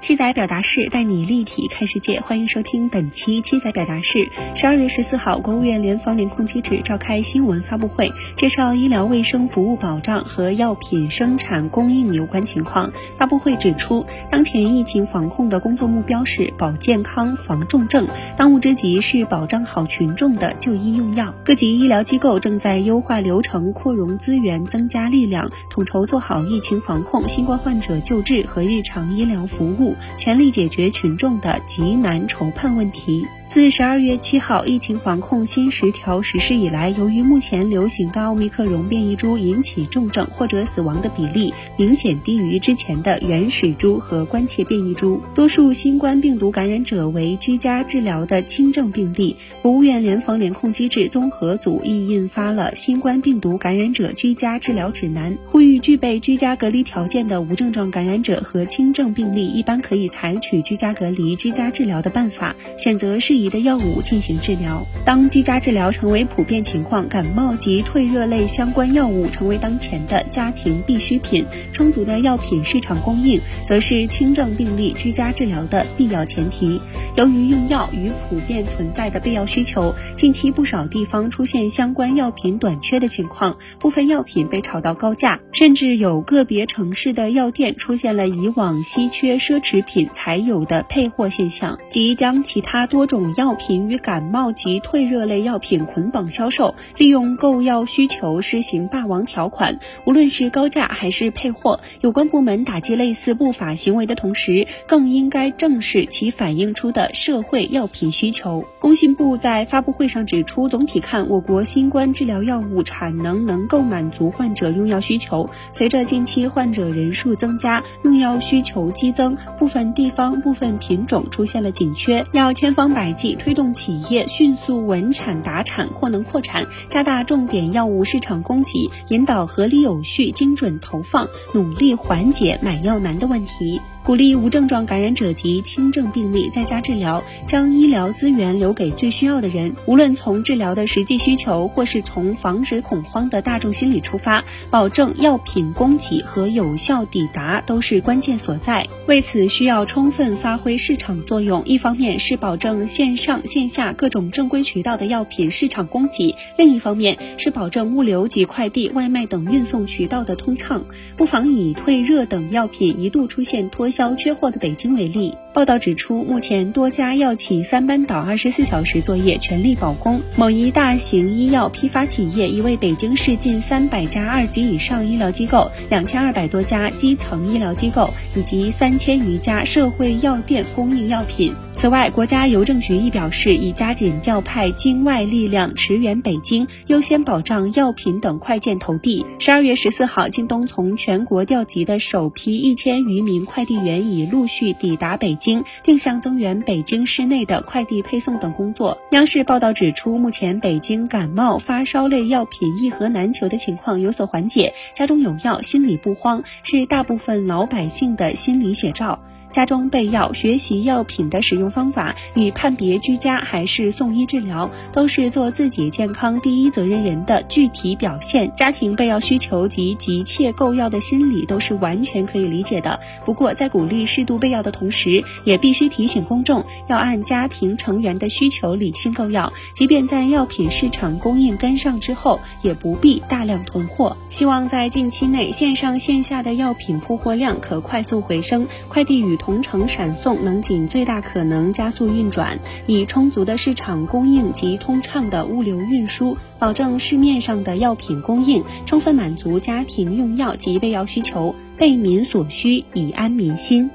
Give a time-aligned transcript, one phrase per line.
[0.00, 4.28] 七仔表达式带你立体看世界，欢迎收听本期七仔表达式。
[4.54, 12.92] 十二月十四号，国务院联防联控机制召开新闻发布会，介绍医疗卫生服务保障和药品生产供应有关情况。
[13.16, 18.06] 发布会指出，当前疫情防控的工作目标是保健康、防重症，
[18.36, 21.34] 当务之急是保障好群众的就医用药。
[21.44, 29.87] 各级医疗机构正在优化流程、扩容资源、增加力量，统筹做好疫情防控、新冠患者救治和日常医疗服务。
[30.16, 33.26] 全力解决群众的急难愁盼问题。
[33.46, 49.34] 自十二月七号疫情防控新十条实施以来，由于目前流行的奥密克戎变异株引起重症或者死亡的比例明显低于之前的原始株和关切变异株，多数新冠病毒感染者为居家治疗的轻症病例。
[49.62, 64.86] 国务院联防联控机制综合组亦印发了《新冠病毒感染者居家治疗指南》，呼吁具备居家隔离条件的无症状感染者和轻症病例，一般可以采取居家隔离、居家治疗的办法，选择适宜的药物进行治疗。
[65.04, 76.80] 当居家治疗成为普遍情况，感冒及退热类相关药物成为当前的家庭必需品，充足的药品市场供应，则是轻症病例居家治疗的必要前提。
[77.16, 99.78] 由于用药与普遍存在的备药需求，近期不少地方出现相关药品短缺的情况，部分药品被炒到高价，甚至有个别城市的药店出现了以往稀缺奢侈食品才有的配货现象，即将其他多种药品与感冒及退热类药品捆绑销售，利用购药需求实行霸王条款。
[100.06, 108.64] 无论是高价还是配货，有关部门打击类似不法行为的同时，更应该正视其反映出的社会药品需求。
[108.78, 115.50] 工信部在发布会上指出，总体看，我国新冠治疗药物产能能够满足患者用药需求。
[115.70, 133.80] 随着近期患者人数增加，用药需求激增，部分地方、部分品种出现了紧缺，要千方百计推动企业迅速稳产达产、扩能扩产，加大重点药物市场供给，引导合理有序、精准投放，努力缓解买药难的问题。
[134.08, 139.74] 鼓励无症状感染者及轻症病例在家治疗，将医疗资源留给最需要的人。
[139.84, 148.88] 无论从治疗的实际需求，或是从防止恐慌的大众心理出发，保证药品供给和有效抵达都是关键所在。
[149.06, 151.62] 为此，需要充分发挥市场作用。
[151.66, 160.86] 一方面是保证线上线下各种正规渠道的药品市场供给，另一方面是保证物流及快递、外卖等运送渠道的通畅。
[161.18, 163.90] 不妨以退热等药品一度出现脱。
[163.98, 170.20] 销缺货的北京为例，报道指出，目前多家药企三班倒、二十四小时作业，全力保供。
[170.36, 181.52] 某一大型医药批发企业已为北京市近三百家二级以上医疗机构、两千二百多家基层医疗机构以及三千余家社会药店供应药品。
[181.72, 189.26] 此外，国家邮政局亦表示，已加紧调派境外力量驰援北京，优先保障药品等快件投递。
[189.40, 193.76] 十二月十四号，京东从全国调集的首批一千余名快递。
[193.78, 195.47] 员已陆续抵达北京，
[195.82, 198.98] 定向增援北京市内的快递配送等工作。
[199.10, 209.18] 央视报道指出，目前北京感冒发烧类药品一盒难求的情况有所缓解，家中有药，心里不慌，是大部分老百姓的心理写照。
[209.50, 218.52] 家中备药、学习药品的使用方法与判别居家还是送医治疗，都是做自己健康第一责任人的具体表现。
[218.54, 223.00] 家庭备药需求及急切购药的心理都是完全可以理解的。
[223.24, 229.52] 不过，在鼓励适度备药的同时，也必须提醒公众要按家庭成员的需求理性购药。
[229.74, 234.16] 即便在药品市场供应跟上之后，也不必大量囤货。
[234.28, 253.90] 希望在近期内，线上线下的药品铺货量可快速回升，快递与同城闪送能尽最大可能加速运转，以充足的市场供应及通畅的物流运输，保证市面上的药品供应充分满足家庭用药及备药需求，备民所需，以安民心。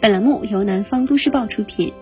[0.00, 1.92] 本栏目由南方都市报出品。